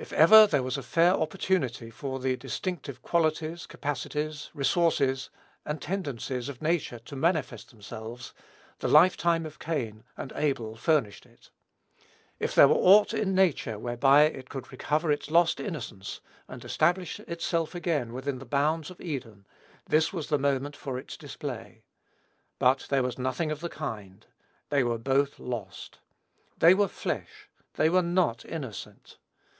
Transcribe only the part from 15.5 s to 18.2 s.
innocence, and establish itself again